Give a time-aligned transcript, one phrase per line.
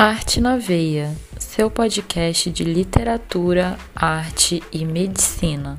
[0.00, 5.76] Arte na Veia, seu podcast de literatura, arte e medicina.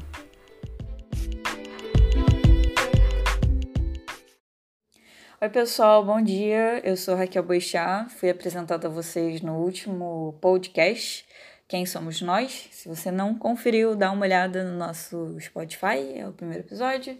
[5.39, 6.81] Oi, pessoal, bom dia.
[6.83, 11.25] Eu sou Raquel Boixá, fui apresentada a vocês no último podcast.
[11.65, 12.67] Quem somos nós?
[12.71, 17.17] Se você não conferiu, dá uma olhada no nosso Spotify, é o primeiro episódio.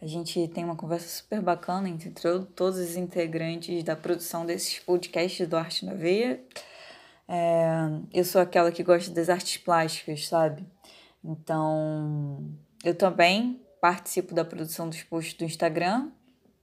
[0.00, 5.48] A gente tem uma conversa super bacana entre todos os integrantes da produção desses podcasts
[5.48, 6.40] do Arte na Veia.
[7.26, 7.66] É,
[8.12, 10.66] eu sou aquela que gosta das artes plásticas, sabe?
[11.24, 12.44] Então,
[12.84, 16.10] eu também participo da produção dos posts do Instagram,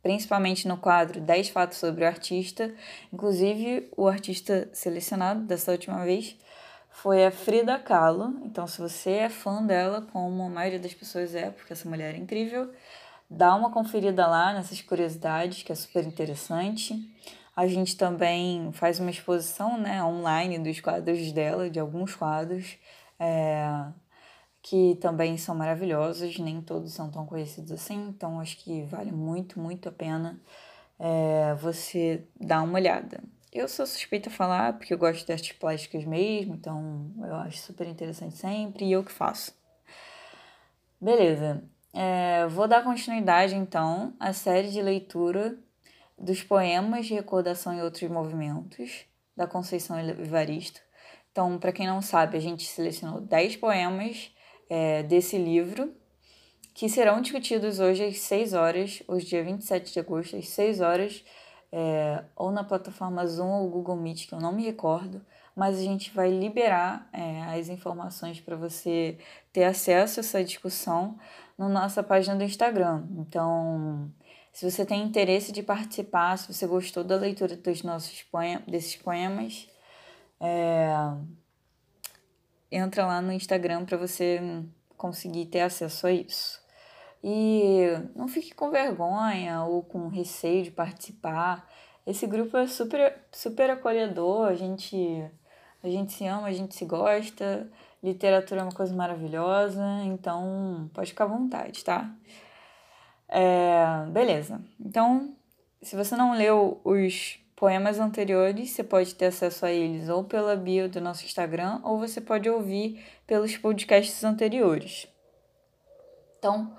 [0.04, 2.74] principalmente no quadro 10 fatos sobre o artista.
[3.12, 6.38] Inclusive, o artista selecionado dessa última vez
[6.92, 8.40] foi a Frida Kahlo.
[8.46, 12.14] Então, se você é fã dela, como a maioria das pessoas é, porque essa mulher
[12.14, 12.72] é incrível,
[13.36, 17.12] dá uma conferida lá nessas curiosidades, que é super interessante.
[17.56, 22.78] A gente também faz uma exposição né, online dos quadros dela, de alguns quadros,
[23.20, 23.68] é,
[24.62, 29.60] que também são maravilhosos, nem todos são tão conhecidos assim, então acho que vale muito,
[29.60, 30.40] muito a pena
[31.00, 33.22] é, você dar uma olhada.
[33.52, 37.60] Eu sou suspeita a falar porque eu gosto de artes plásticas mesmo, então eu acho
[37.60, 39.54] super interessante sempre e eu que faço.
[41.00, 45.58] Beleza, é, vou dar continuidade, então, à série de leitura
[46.18, 50.82] dos poemas de recordação e outros movimentos da Conceição Evaristo.
[51.32, 54.32] Então, para quem não sabe, a gente selecionou 10 poemas
[54.70, 55.94] é, desse livro
[56.74, 61.24] que serão discutidos hoje às 6 horas, hoje, dia 27 de agosto, às 6 horas,
[61.72, 65.24] é, ou na plataforma Zoom ou Google Meet, que eu não me recordo,
[65.56, 69.18] mas a gente vai liberar é, as informações para você
[69.52, 71.18] ter acesso a essa discussão
[71.58, 73.06] na nossa página do Instagram.
[73.18, 74.12] Então,
[74.52, 78.96] se você tem interesse de participar, se você gostou da leitura dos nossos poemas, desses
[78.96, 79.68] poemas,
[80.40, 80.94] é,
[82.72, 84.40] entra lá no Instagram para você
[84.98, 86.62] conseguir ter acesso a isso.
[87.24, 87.84] E
[88.16, 91.70] não fique com vergonha ou com receio de participar.
[92.06, 95.26] Esse grupo é super, super acolhedor, a gente,
[95.84, 97.70] a gente se ama, a gente se gosta.
[98.02, 102.10] Literatura é uma coisa maravilhosa, então pode ficar à vontade, tá?
[103.30, 104.62] É, beleza.
[104.80, 105.36] Então,
[105.82, 110.56] se você não leu os poemas anteriores, você pode ter acesso a eles ou pela
[110.56, 115.08] bio do nosso Instagram, ou você pode ouvir pelos podcasts anteriores.
[116.40, 116.76] Então,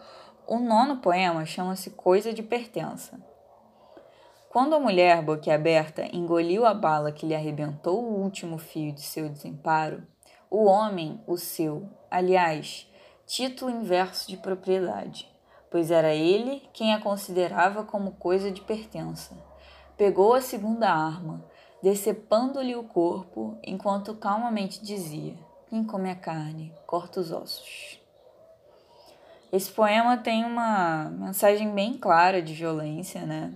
[0.46, 3.18] o nono poema chama-se Coisa de Pertença.
[4.54, 9.28] Quando a mulher boquiaberta engoliu a bala que lhe arrebentou o último fio de seu
[9.28, 10.06] desemparo,
[10.48, 12.88] o homem, o seu, aliás,
[13.26, 15.28] título inverso de propriedade,
[15.68, 19.36] pois era ele quem a considerava como coisa de pertença.
[19.96, 21.44] Pegou a segunda arma,
[21.82, 25.34] decepando-lhe o corpo, enquanto calmamente dizia:
[25.68, 28.00] Quem come a carne, corta os ossos.
[29.52, 33.52] Esse poema tem uma mensagem bem clara de violência, né?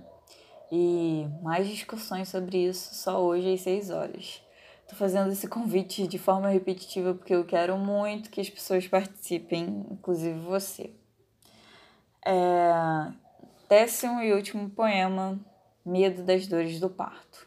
[0.71, 4.43] E mais discussões sobre isso só hoje às seis horas.
[4.87, 9.87] Tô fazendo esse convite de forma repetitiva porque eu quero muito que as pessoas participem,
[9.91, 10.91] inclusive você.
[12.25, 13.13] É...
[13.69, 15.39] Décimo e último poema:
[15.85, 17.47] Medo das dores do parto.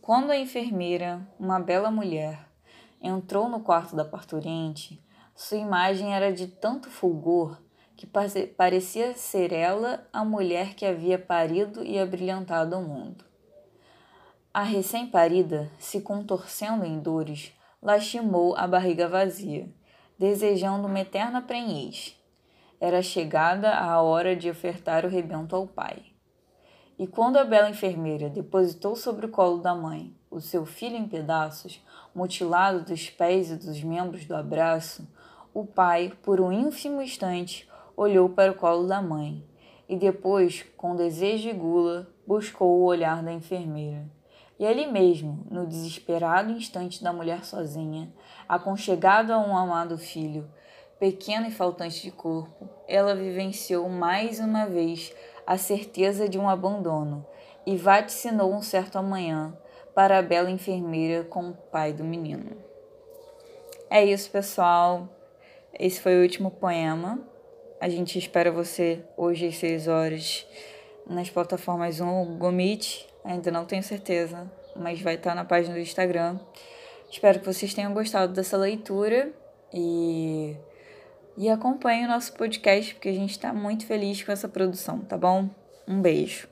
[0.00, 2.48] Quando a enfermeira, uma bela mulher,
[3.00, 5.00] entrou no quarto da parturiente,
[5.34, 7.60] sua imagem era de tanto fulgor
[8.02, 13.24] que parecia ser ela a mulher que havia parido e abrilhantado o mundo.
[14.52, 19.68] A recém-parida, se contorcendo em dores, lastimou a barriga vazia,
[20.18, 22.20] desejando uma eterna prenhez.
[22.80, 26.02] Era chegada a hora de ofertar o rebento ao pai.
[26.98, 31.06] E quando a bela enfermeira depositou sobre o colo da mãe o seu filho em
[31.06, 31.80] pedaços,
[32.12, 35.06] mutilado dos pés e dos membros do abraço,
[35.54, 39.44] o pai, por um ínfimo instante, olhou para o colo da mãe
[39.88, 44.06] e depois, com desejo e gula, buscou o olhar da enfermeira.
[44.58, 48.12] E ali mesmo, no desesperado instante da mulher sozinha,
[48.48, 50.48] aconchegado a um amado filho,
[50.98, 55.12] pequeno e faltante de corpo, ela vivenciou mais uma vez
[55.46, 57.26] a certeza de um abandono
[57.66, 59.52] e vaticinou um certo amanhã
[59.94, 62.56] para a bela enfermeira com o pai do menino.
[63.90, 65.08] É isso, pessoal.
[65.78, 67.18] Esse foi o último poema.
[67.82, 70.46] A gente espera você hoje às 6 horas
[71.04, 76.38] nas plataformas Zoom Meet ainda não tenho certeza, mas vai estar na página do Instagram.
[77.10, 79.32] Espero que vocês tenham gostado dessa leitura
[79.74, 80.54] e,
[81.36, 85.18] e acompanhem o nosso podcast, porque a gente está muito feliz com essa produção, tá
[85.18, 85.50] bom?
[85.88, 86.51] Um beijo.